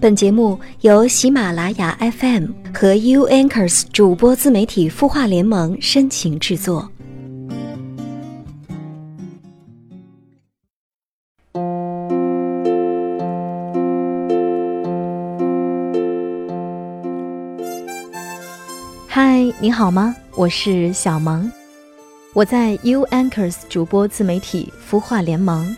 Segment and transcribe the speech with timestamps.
[0.00, 6.90] 本节目由喜马拉雅 FM 和 U Anchors 主播自媒体孵化联盟深情制作。
[19.06, 20.16] 嗨，你好吗？
[20.34, 21.52] 我是小萌，
[22.32, 25.76] 我在 U Anchors 主播自媒体孵化联盟。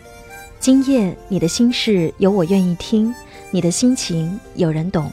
[0.61, 3.13] 今夜你的心事有我愿意听。
[3.53, 5.11] 你的心情有人懂，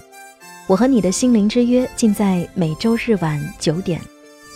[0.67, 4.01] 我和你的心灵之约尽在每周日晚九点。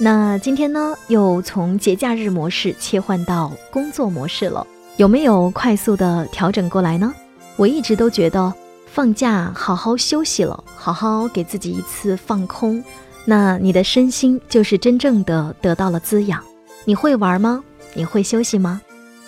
[0.01, 4.66] 那今天呢，又从节假日模式切换到工作模式了，
[4.97, 7.15] 有没有快速的调整过来呢？
[7.56, 8.51] 我一直都觉得
[8.87, 12.83] 放假好好休息了，好好给自己一次放空，
[13.27, 16.42] 那你的身心就是真正的得到了滋养。
[16.87, 17.62] 你会玩吗？
[17.92, 18.80] 你会休息吗？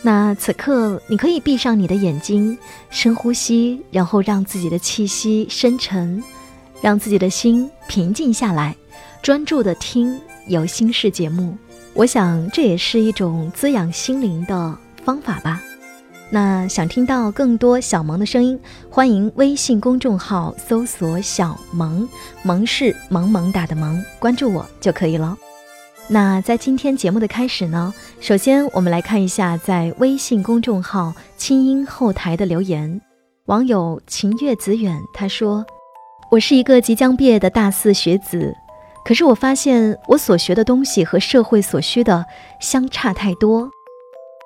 [0.06, 2.56] 那此刻，你可以闭上你的眼睛，
[2.90, 6.22] 深呼吸，然后让自己的气息深沉，
[6.80, 8.76] 让自己的心平静下来，
[9.20, 11.58] 专注的听有心事节目。
[11.92, 15.60] 我想这也是一种滋养心灵的方法吧。
[16.30, 18.56] 那想听到更多小萌的声音，
[18.88, 22.08] 欢迎微信公众号搜索“小萌”，
[22.46, 25.36] 萌是萌萌哒的萌，关注我就可以了。
[26.08, 33.00] 那在今天节目的开始呢，首先我们来看一下在微信公众号“清音”后台的留言。
[33.46, 35.66] 网友晴月子远他说
[36.30, 38.54] ：“我是一个即将毕业的大四学子，
[39.04, 42.24] 可是我发现我所学的东西和社会所需的
[42.60, 43.68] 相差太多。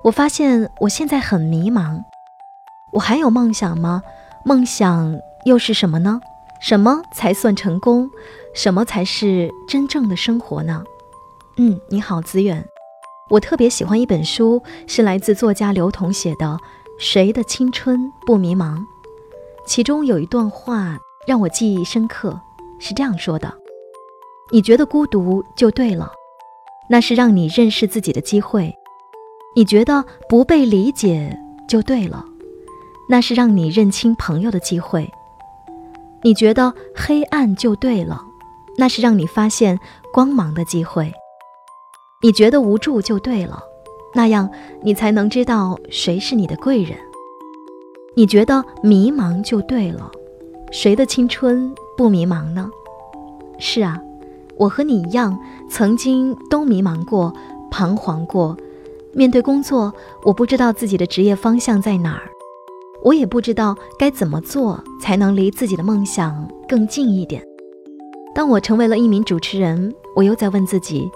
[0.02, 2.00] 我发现我现在很迷茫。
[2.94, 4.02] 我还有梦想吗？
[4.46, 6.18] 梦想又是什么呢？
[6.58, 8.08] 什么才算成功？
[8.54, 10.82] 什么才是真正的生活呢？”
[11.62, 12.66] 嗯，你好，子远。
[13.28, 16.46] 我特别喜欢一本书，是来自作家刘同写的
[16.98, 18.76] 《谁的青春不迷茫》。
[19.66, 22.40] 其中有一段话让我记忆深刻，
[22.78, 23.52] 是这样说的
[24.50, 26.10] ：“你觉得孤独就对了，
[26.88, 28.72] 那是让你认识自己的机会；
[29.54, 31.38] 你觉得不被理解
[31.68, 32.24] 就对了，
[33.06, 35.02] 那是让你认清朋友的机会；
[36.22, 38.24] 你觉得黑暗就对了，
[38.78, 39.78] 那是让你发现
[40.10, 41.12] 光芒的机会。”
[42.22, 43.62] 你觉得无助就对了，
[44.14, 44.50] 那样
[44.82, 46.98] 你才能知道谁是你的贵人。
[48.14, 50.10] 你觉得迷茫就对了，
[50.70, 52.70] 谁的青春不迷茫呢？
[53.58, 53.98] 是啊，
[54.58, 55.38] 我和你一样，
[55.70, 57.32] 曾经都迷茫过、
[57.70, 58.54] 彷徨过。
[59.14, 59.90] 面对工作，
[60.22, 62.28] 我不知道自己的职业方向在哪儿，
[63.02, 67.42] 我也不知道该怎么做才能离自己的梦想更近一点。
[68.34, 71.10] 当我成为了一名主持人，我又在问自己。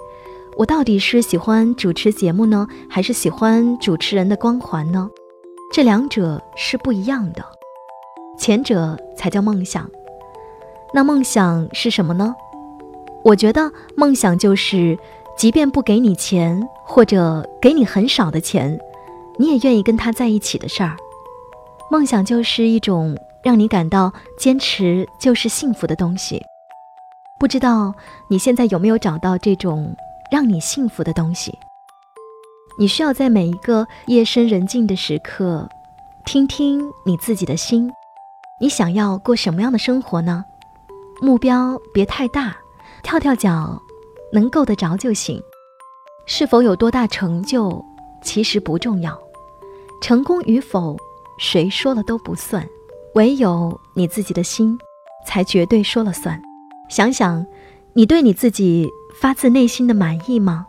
[0.57, 5.09] 我到底是喜欢主持节目呢，还是喜欢主持人的光环呢？
[5.73, 7.43] 这两者是不一样的，
[8.39, 9.89] 前者才叫梦想。
[10.93, 12.33] 那梦想是什么呢？
[13.25, 14.97] 我觉得梦想就是，
[15.37, 18.79] 即便不给你钱，或者给你很少的钱，
[19.37, 20.95] 你也愿意跟他在一起的事儿。
[21.91, 26.41] 梦想就是一种让你感到坚持就是幸福的东西。
[27.41, 27.93] 不知道
[28.29, 29.93] 你现在有没有找到这种？
[30.35, 31.57] 让你幸福的东西，
[32.77, 35.69] 你需要在每一个夜深人静的时刻，
[36.25, 37.89] 听听你自己的心。
[38.59, 40.43] 你想要过什么样的生活呢？
[41.21, 42.57] 目标别太大，
[43.01, 43.81] 跳跳脚
[44.33, 45.41] 能够得着就行。
[46.25, 47.81] 是否有多大成就，
[48.21, 49.17] 其实不重要。
[50.01, 50.97] 成功与否，
[51.39, 52.67] 谁说了都不算，
[53.13, 54.77] 唯有你自己的心，
[55.25, 56.41] 才绝对说了算。
[56.89, 57.47] 想想，
[57.93, 58.91] 你对你自己。
[59.21, 60.65] 发自内心的满意吗？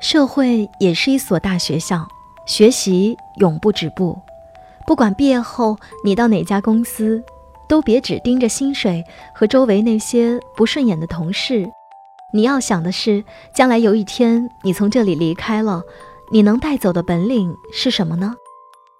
[0.00, 2.06] 社会也是一所大学校，
[2.46, 4.18] 学习永不止步。
[4.86, 7.22] 不管毕业后你到哪家公司，
[7.68, 11.68] 都别只盯着薪水和周围那些不顺眼的同事。
[12.32, 15.82] 你要想的是，将来有一天你从这里离开了，
[16.30, 18.36] 你能带走的本领是什么呢？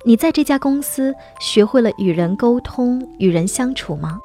[0.04, 4.18] 你在这家公司学会了与人沟通、与人相处吗？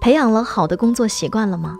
[0.00, 1.76] 培养了好的工作习惯了吗？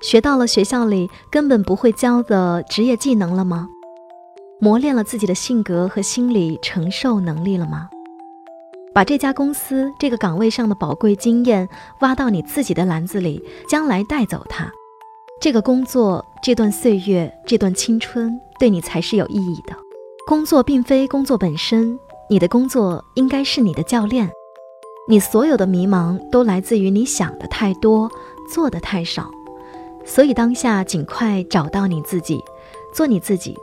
[0.00, 3.68] 学到了学校里根本不会教的职业技能了吗？
[4.60, 7.88] 磨练了自己的性格和心理承受能力了吗？
[8.94, 11.68] 把这家公司这个岗位上的宝贵经验
[12.00, 14.70] 挖到你自己的篮子里，将来带走它。
[15.40, 19.74] 这个工作、这段岁月、这段青春，对你才是有意义的。
[20.26, 21.98] 工作并非工作本身，
[22.30, 24.30] 你的工作应该是你的教练。
[25.08, 28.08] 你所有的迷茫都来自于你想的太多，
[28.48, 29.28] 做的太少。
[30.04, 32.42] 所以当下尽快找到你自己，
[32.92, 33.56] 做你自己，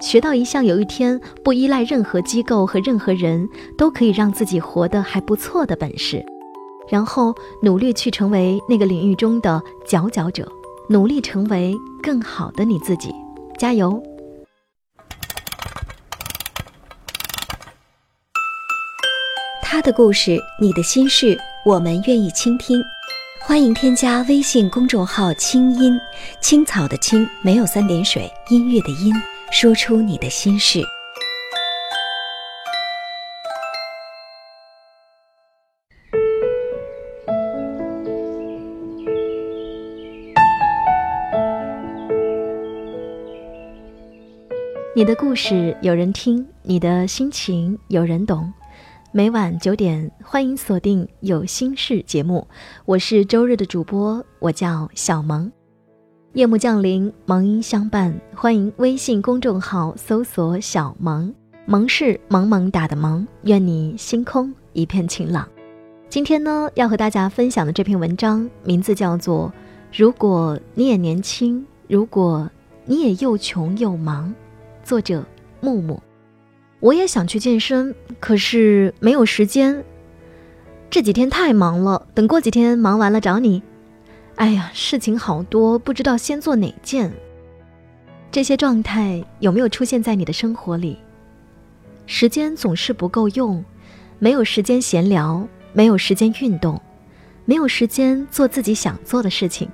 [0.00, 3.48] 学到一项有一天不依赖任何机构和任何人
[3.78, 6.24] 都可以让自己活得还不错的本事。
[6.88, 10.46] 然后努力去成为那个领域中的佼佼者，
[10.88, 13.14] 努力成为更好的你自己，
[13.58, 14.02] 加油！
[19.62, 22.80] 他的故事，你的心事，我们愿意倾听。
[23.46, 26.00] 欢迎添加微信公众号“清音
[26.40, 29.12] 青草”的青没有三点水，音乐的音，
[29.52, 30.82] 说出你的心事。
[44.96, 48.50] 你的故事有人听，你的心情有人懂。
[49.16, 52.44] 每晚九点，欢迎锁定《有心事》节目，
[52.84, 55.52] 我是周日的主播，我叫小萌。
[56.32, 61.32] 夜幕降临，萌音相伴，欢迎微信公众号搜索“小萌”，
[61.64, 63.24] 萌是萌萌打的萌。
[63.44, 65.48] 愿你星空一片晴朗。
[66.08, 69.48] 今天呢，要和大家分享的这篇文章，名字叫做
[69.96, 72.50] 《如果你也年轻，如果
[72.84, 74.28] 你也又穷又忙》。
[74.82, 75.24] 作者
[75.60, 76.02] 木木，
[76.84, 79.82] 我也想去健身，可是没有时间。
[80.90, 83.62] 这几天太忙了，等过几天忙完了找你。
[84.34, 87.10] 哎呀，事情好多，不知道先做哪件。
[88.30, 90.98] 这些状态有没有出现在你的生活里？
[92.04, 93.64] 时间总是不够用，
[94.18, 96.78] 没有时间闲聊，没有时间运动，
[97.46, 99.70] 没有时间做自己想做的事情，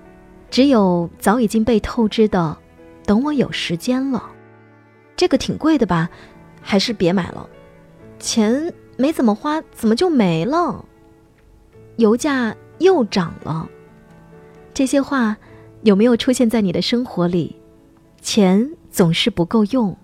[0.48, 2.56] 只有早已经被透支的，
[3.04, 4.30] 等我有时间了。
[5.16, 6.08] 这个挺贵的吧，
[6.60, 7.48] 还是别买了。
[8.18, 10.84] 钱没怎么花，怎么就没了？
[11.96, 13.68] 油价又涨了。
[14.72, 15.36] 这些话
[15.82, 17.56] 有没有出现在你的生活里？
[18.22, 19.96] 钱总是不够用，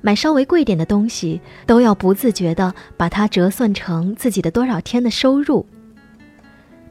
[0.00, 5.66] 买稍微贵点的东西都要不自觉的把它折算成自己的多少天的收入。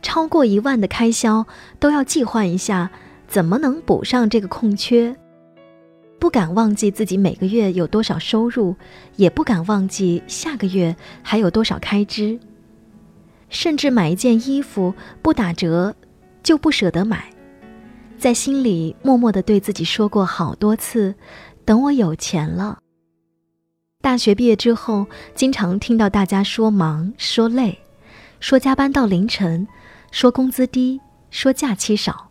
[0.02, 1.46] 超过一万的开销
[1.80, 2.90] 都要计划一下，
[3.28, 5.16] 怎么能补上这个空缺？
[6.19, 8.75] 不敢忘记自己每个月有多少收入，
[9.15, 12.39] 也不敢忘记下个月还有多少开支。
[13.50, 15.95] 甚至买一件衣服不打折，
[16.41, 17.31] 就不舍得买，
[18.17, 21.13] 在心里默默的对自己说过好多次
[21.63, 22.79] ：“等我有钱了。”
[24.01, 27.77] 大学毕业之后，经常听到大家说忙、说累、
[28.39, 29.68] 说加班到凌晨、
[30.11, 32.29] 说工资低、说假期少、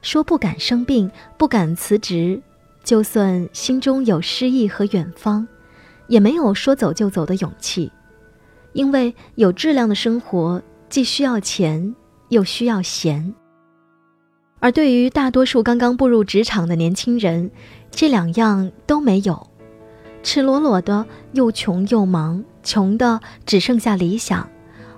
[0.00, 2.40] 说不敢生病、不敢辞职。
[2.82, 5.46] 就算心中有诗意和远方，
[6.08, 7.92] 也没有说走就走的勇气，
[8.72, 11.94] 因为有质量的生活既需要钱，
[12.30, 13.34] 又需要闲。
[14.58, 17.50] 而对于大多数刚刚步入职场的年轻人，
[17.90, 19.46] 这两样都没有，
[20.22, 24.48] 赤裸裸的又穷又忙，穷的只剩下理想，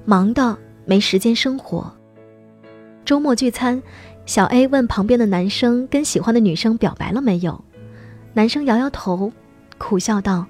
[0.05, 1.93] 忙的没时间生活。
[3.05, 3.83] 周末聚餐，
[4.25, 7.63] 小 A 问旁边的男生跟喜欢的女生表白了没有。
[8.35, 9.31] 男生摇摇头，
[9.77, 10.47] 苦笑道：“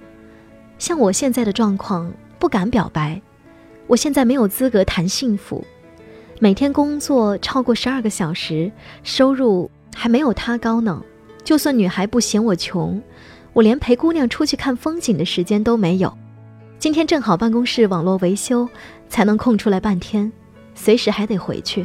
[0.78, 3.20] 像我现在的状况，不敢表白。
[3.88, 5.64] 我现在没有资格谈幸福，
[6.38, 8.70] 每天工作超过十二个小时，
[9.02, 11.02] 收入还没有他高呢。
[11.42, 13.02] 就算女孩不嫌我穷，
[13.52, 16.16] 我连陪姑娘出去看风景的时间都没有。
[16.78, 18.68] 今天正好办公室网络维修，
[19.08, 20.32] 才能空出来半天，
[20.76, 21.84] 随时还得回去。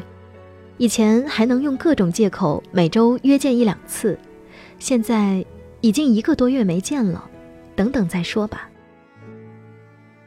[0.77, 4.15] 以前还能用各种借口每周约见一两次，
[4.77, 5.43] 现在……”
[5.81, 7.23] 已经一个多月没见了，
[7.75, 8.69] 等等再说吧。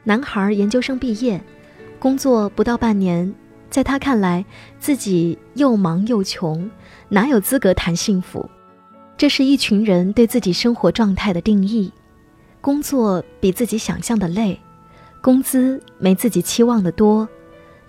[0.03, 1.41] 男孩研究生毕业，
[1.99, 3.33] 工作不到半年，
[3.69, 4.43] 在他看来，
[4.79, 6.69] 自己又忙又穷，
[7.09, 8.49] 哪有资格谈幸福？
[9.17, 11.91] 这是一群人对自己生活状态的定义。
[12.59, 14.59] 工作比自己想象的累，
[15.21, 17.27] 工资没自己期望的多，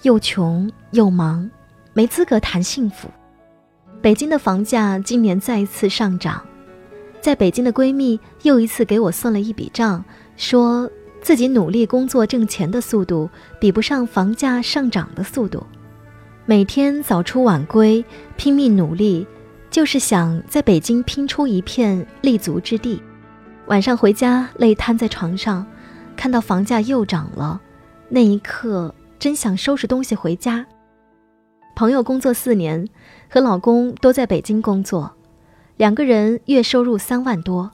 [0.03, 1.51] 又穷又忙，
[1.95, 3.09] 没资格谈幸福。
[4.03, 6.45] 北京的房价今年再次上涨。
[7.23, 10.05] 在北京的闺蜜又一次给我算了一笔账，
[10.37, 15.65] 说自己努力工作挣钱的速度比不上房价上涨的速度，
[16.47, 18.05] 每天早出晚归，
[18.37, 19.25] 拼命努力，
[19.71, 23.01] 就是想在北京拼出一片立足之地。
[23.67, 25.65] 晚上回家累瘫在床上，
[26.17, 27.61] 看到房价又涨了，
[28.09, 30.67] 那一刻真想收拾东西回家。
[31.77, 32.85] 朋友工作四年，
[33.31, 35.09] 和老公都在北京工作。
[35.83, 37.73] 两个人月收入三万多，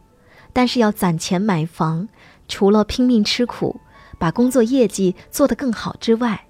[0.55, 2.09] 但是要攒钱买房，
[2.49, 3.79] 除了拼命吃苦，
[4.19, 6.47] 把工作业绩做得更好之外，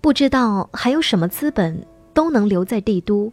[0.00, 3.28] 不知道还有什么资本都能留在帝都。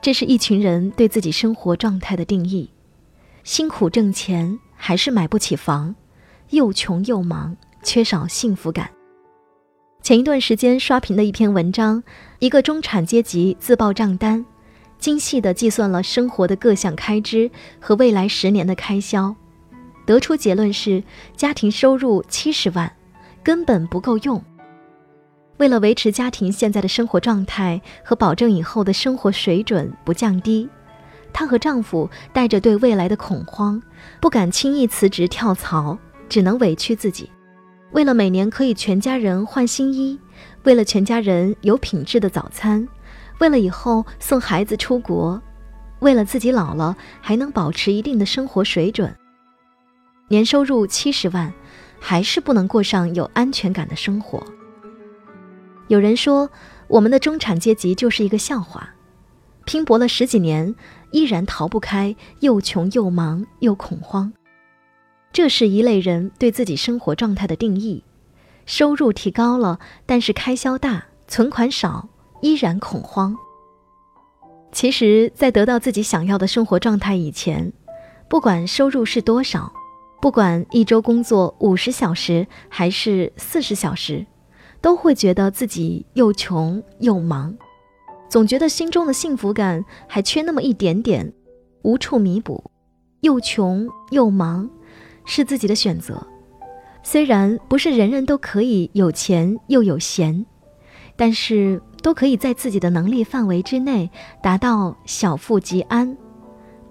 [0.00, 2.70] 这是一群人对自己生活状态的定义：
[3.44, 5.94] 辛苦挣钱还是买不起房，
[6.48, 8.88] 又穷又忙，缺少幸福感。
[10.00, 12.02] 前一段时间刷屏的一篇文章，
[12.38, 14.42] 一个中产阶级自报账单，
[15.02, 19.34] 精细地计算了生活的各项开支和未来十年的开销，
[20.06, 21.02] 得出结论是
[21.36, 22.90] 家庭收入七十万，
[23.42, 24.40] 根本不够用。
[25.56, 30.68] 为了维持家庭现在的生活状态和保证以后的生活水准不降低，
[31.32, 33.82] 她和丈夫带着对未来的恐慌，
[34.20, 37.28] 不敢轻易辞职跳槽，只能委屈自己。
[37.90, 40.16] 为了每年可以全家人换新衣，
[40.62, 42.86] 为了全家人有品质的早餐，
[43.42, 45.42] 为了以后送孩子出国，
[45.98, 49.12] 为了自己老了还能保持一定的生活水准，
[50.28, 51.52] 年收入七十万，
[51.98, 54.40] 还是不能过上有安全感的生活。
[55.88, 56.48] 有人说，
[56.86, 58.94] 我们的中产阶级就是一个笑话，
[59.64, 60.72] 拼搏了十几年，
[61.10, 64.32] 依然逃不开又穷又忙又恐慌。
[65.32, 68.04] 这是一类人对自己生活状态的定义：
[68.66, 72.08] 收入提高了，但是开销大，存款少，
[72.42, 73.34] 依然恐慌。
[74.70, 77.72] 其实，在得到自己想要的生活状态以前，
[78.28, 79.72] 不管收入是多少，
[80.20, 84.26] 不管一周工作五十小时还是四十小时，
[84.80, 87.56] 都会觉得自己又穷又忙，
[88.28, 91.32] 总觉得心中的幸福感还缺那么一点点，
[91.82, 92.70] 无处弥补，
[93.20, 94.68] 又穷又忙。
[95.24, 96.26] 是自己的选择，
[97.04, 100.44] 虽然不是人人都可以有钱又有闲，
[101.14, 104.10] 但是都可以在自己的能力范围之内
[104.42, 106.16] 达到小富即安，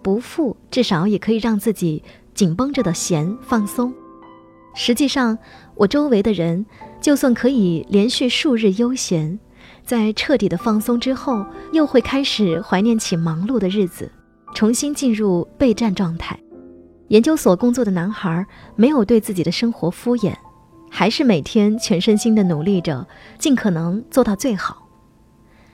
[0.02, 2.02] 不富至少也可以让自己
[2.34, 3.94] 紧绷着的闲放松。
[4.74, 5.38] 实际上，
[5.76, 6.66] 我周围的人
[7.02, 9.38] 就算可以连续数日悠闲，
[9.84, 14.10] 在彻底的放松之后，又会开始怀念起忙碌的日子，
[14.56, 16.40] 重新进入备战状态。
[17.10, 18.46] 研究所工作的男孩
[18.78, 20.34] 没有对自己的生活敷衍，
[20.90, 23.06] 还是每天全身心的努力着，
[23.38, 24.81] 尽可能做到最好。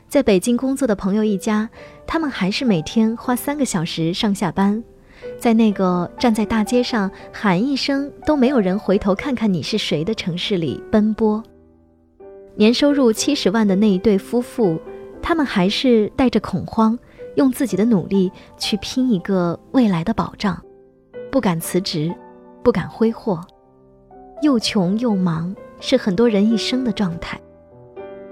[0.10, 1.70] 在北京工作的朋友一家，
[2.06, 4.82] 他们还是每天花三个小时上下班，
[5.38, 11.44] 在那个站在大街上喊一声都没有人回头看看你是谁的城市里奔波。
[12.56, 14.80] 年收入七十万的那一对夫妇，
[15.22, 16.98] 他们还是带着恐慌，
[17.36, 20.58] 用自己的努力去拼一个未来的保障。
[21.30, 22.12] 不敢辞职，
[22.64, 23.46] 不敢挥霍，
[24.42, 27.38] 又穷又忙，是很多人一生的状态。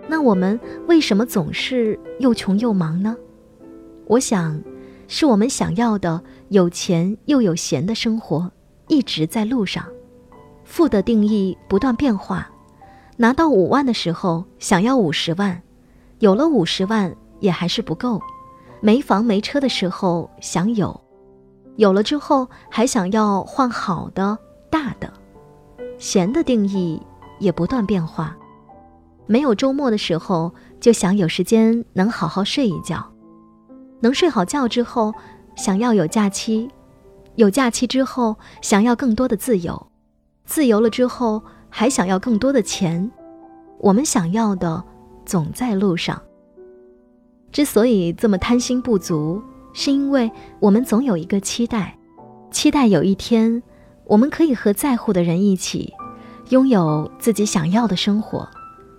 [0.08, 3.16] 那我们为什么总是又穷又忙呢？
[4.08, 4.62] 我想，
[5.08, 8.52] 是我们想要的有钱又有闲的生活
[8.88, 9.86] 一直在路上。
[10.64, 12.50] 富的定义不断变化，
[13.18, 15.62] 拿到五万的时候想要五十万，
[16.20, 18.22] 有了五十万也还是不够。
[18.82, 21.00] 没房没车的时候想有。
[21.78, 24.38] 有了之后，还想要换好的、
[24.70, 25.12] 大的，
[25.98, 27.02] 闲的定义
[27.40, 28.36] 也不断变化。
[29.28, 32.98] 没有周末的时候，就想有时间能好好睡一觉；
[34.02, 35.14] 能睡好觉之后，
[35.56, 36.70] 想要有假期；
[37.36, 39.88] 有假期之后，想要更多的自由；
[40.46, 43.12] 自由了之后，还想要更多的钱。
[43.80, 44.84] 我们想要的
[45.26, 46.22] 总在路上。
[47.52, 49.42] 之所以这么贪心不足。
[49.78, 51.98] 是因为我们总有一个期待，
[52.50, 53.62] 期待有一天，
[54.06, 55.94] 我们可以和在乎的人一起，
[56.48, 58.48] 拥有自己想要的生活，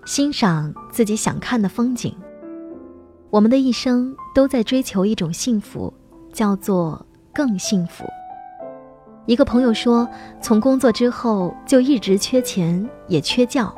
[0.06, 2.14] 欣赏自己想看的风景。
[3.28, 5.92] 我们的一生都在追求一种幸福，
[6.32, 8.04] 叫做更幸福。
[9.26, 10.08] 一个朋友说，
[10.40, 13.74] 从工作之后就一直缺钱，也缺觉，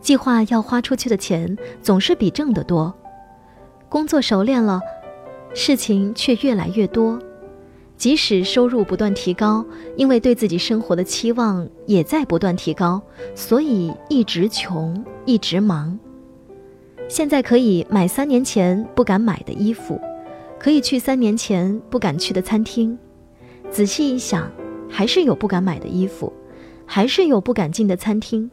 [0.00, 2.92] 计划要花出去的钱总是比挣的多，
[3.90, 4.80] 工作熟练了。
[5.52, 7.18] 事情却越来越多，
[7.96, 9.64] 即使收入不断提高，
[9.96, 13.00] 因为对自己生活的期望也在不断提高，
[13.34, 15.98] 所以一直穷，一直忙。
[17.08, 20.00] 现在可以买三年前不敢买的衣服，
[20.58, 22.98] 可以去三年前不敢去的餐厅。
[23.70, 24.50] 仔细一想，
[24.88, 26.32] 还是有不敢买的衣服，
[26.84, 28.50] 还是有不敢进的餐厅。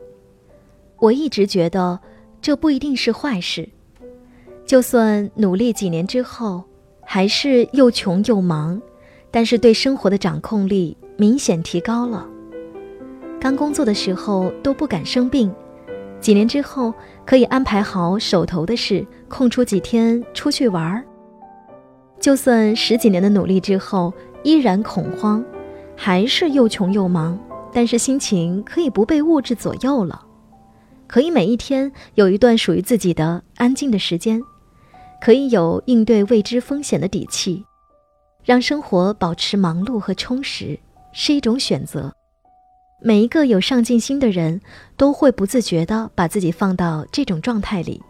[0.98, 2.00] 我一直觉得
[2.42, 3.68] 这不一定是坏事，
[4.66, 6.64] 就算努力几年之后。
[7.04, 8.82] 还是又穷又忙，
[9.32, 12.28] 但是对生活的掌控力明显提高了。
[13.40, 15.52] 刚工作的时候都不敢生病，
[16.20, 16.94] 几年之后
[17.26, 21.04] 可以安排好手头的事，空出几天出去玩儿。
[22.20, 25.44] 就算十几年的努力之后依然恐慌，
[25.96, 27.40] 还是又穷又忙，
[27.74, 30.22] 但是心情可以不被物质左右了，
[31.08, 34.40] 可以每一天有一段属于自己的安静的时间。
[35.20, 37.64] 可以有应对未知风险的底气，
[38.44, 40.80] 让生活保持忙碌和充实
[41.14, 42.14] 是一种选择。
[43.04, 44.62] 每一个有上进心的人
[44.96, 48.02] 都会不自觉地把自己放到这种状态里，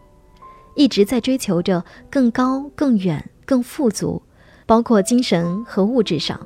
[0.75, 4.21] 一直在追求着更高、更远、更富足，
[4.65, 6.39] 包括精神和物质上。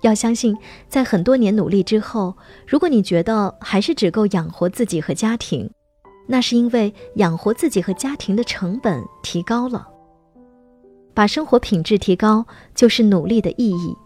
[0.00, 0.56] 要相信，
[0.88, 2.34] 在很多年努力之后，
[2.66, 5.68] 如果你觉得还是只够养活自己和家庭，
[6.26, 9.88] 那是因为养活自己和家庭的成本提高了。
[11.18, 12.46] 把生活品质提高，
[12.76, 13.96] 就是努力的意义，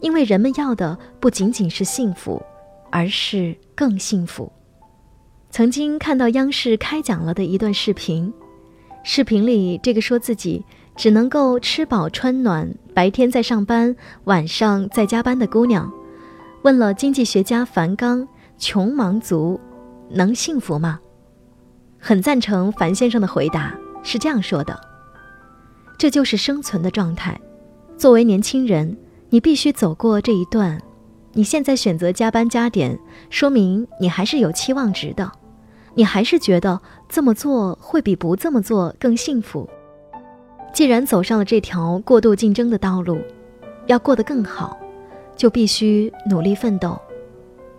[0.00, 2.42] 因为人们要的不仅仅是幸福，
[2.90, 4.52] 而是更幸福。
[5.48, 8.30] 曾经看到央视开讲了的一段视频，
[9.02, 10.62] 视频里这个说自己。
[10.96, 15.90] 只能够吃饱穿暖，白天在上班，晚上在加班的姑娘，
[16.62, 19.58] 问了经济学家樊纲：“穷忙族
[20.10, 21.00] 能幸福吗？”
[21.98, 24.78] 很赞成樊先生的回答，是这样说的
[26.00, 27.38] ：“这就是生存的状态。
[27.98, 28.96] 作为年轻人，
[29.28, 30.80] 你必须走过这一段。
[31.34, 35.30] 你现在选择加班加点，说明你还是有期望值的，
[35.94, 39.68] 你还是觉得这么做会比不这么做更幸福。”
[40.72, 43.18] 既然走上了这条过度竞争的道路，
[43.84, 44.80] 要过得更好，
[45.36, 46.98] 就必须努力奋斗。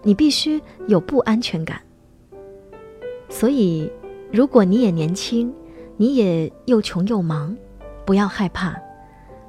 [0.03, 1.81] 你必须有不安全感。
[3.29, 3.91] 所以，
[4.31, 5.51] 如果你也年轻，
[5.97, 7.57] 你也又穷又忙，
[8.05, 8.75] 不要害怕。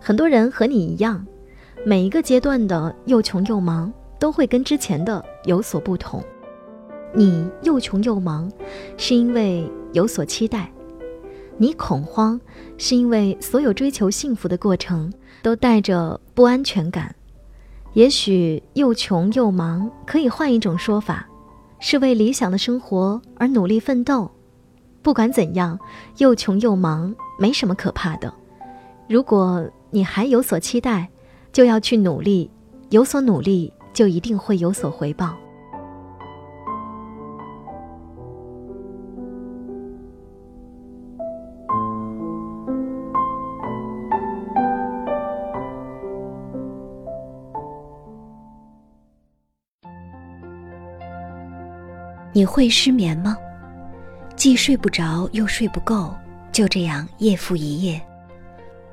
[0.00, 1.24] 很多人和你一样，
[1.84, 6.22] 每一个阶段的又穷又忙都会跟之前的有所不同。
[7.14, 8.50] 你又穷又忙，
[8.96, 10.70] 是因为有所期待。
[11.58, 12.40] 你恐慌，
[12.78, 17.14] 是因为所有追求幸福的过程都带着不安全感。
[17.92, 21.28] 也许又穷又忙，可以换一种说法，
[21.78, 24.30] 是为理想的生活而努力奋斗。
[25.02, 25.78] 不管怎样，
[26.16, 28.32] 又穷又忙没什么可怕的。
[29.12, 31.06] 如果你还有所期待，
[31.52, 32.50] 就要去努力，
[32.88, 35.36] 有所努力就一定会有所回报。
[52.32, 53.36] 你会失眠吗？
[54.36, 56.14] 既睡不着又睡不够，
[56.50, 58.00] 就这样夜复一夜。